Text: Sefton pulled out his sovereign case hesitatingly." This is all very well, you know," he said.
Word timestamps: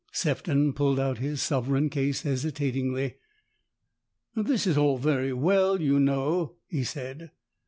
Sefton 0.11 0.73
pulled 0.73 0.99
out 0.99 1.19
his 1.19 1.43
sovereign 1.43 1.87
case 1.87 2.23
hesitatingly." 2.23 3.17
This 4.35 4.65
is 4.65 4.75
all 4.75 4.97
very 4.97 5.31
well, 5.31 5.79
you 5.79 5.99
know," 5.99 6.55
he 6.65 6.83
said. 6.83 7.29